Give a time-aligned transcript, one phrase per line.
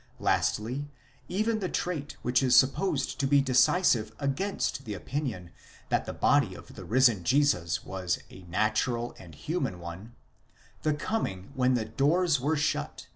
[0.17, 0.87] 6 Lastly,
[1.29, 5.51] even the trait which is supposed to be decisive against the opinion
[5.89, 10.15] that the body of the risen Jesus was a natural and human one,—
[10.81, 13.07] the coming when the doors were shut ἔρχεσθαι.